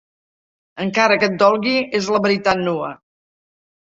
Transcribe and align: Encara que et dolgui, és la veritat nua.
Encara 0.85 1.17
que 1.23 1.29
et 1.31 1.35
dolgui, 1.43 1.73
és 1.99 2.09
la 2.15 2.21
veritat 2.27 2.61
nua. 2.63 2.89